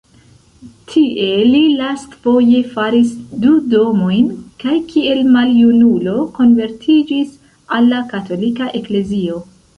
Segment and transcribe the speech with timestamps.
[0.91, 3.11] Tie li lastfoje faris
[3.43, 4.33] du domojn
[4.65, 7.39] kaj kiel maljunulo konvertiĝis
[7.79, 9.41] al la Katolika Eklezio.